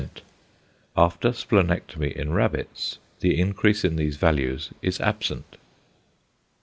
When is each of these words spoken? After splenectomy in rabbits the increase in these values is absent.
After 0.97 1.29
splenectomy 1.29 2.11
in 2.15 2.31
rabbits 2.33 2.97
the 3.19 3.39
increase 3.39 3.85
in 3.85 3.97
these 3.97 4.17
values 4.17 4.71
is 4.81 4.99
absent. 4.99 5.57